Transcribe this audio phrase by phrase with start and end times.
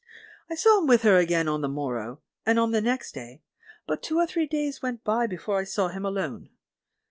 [0.49, 3.43] I saw him with her again on the morrow, and on the next day,
[3.85, 6.49] but two or three days went by before I saw him alone.